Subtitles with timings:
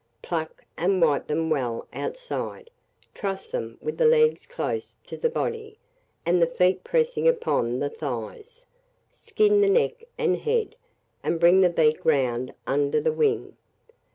[0.23, 2.71] Pluck, and wipe them well outside;
[3.13, 5.77] truss them with the legs close to the body,
[6.25, 8.65] and the feet pressing upon the thighs;
[9.13, 10.75] skin the neck and head,
[11.21, 13.57] and bring the beak round under the wing.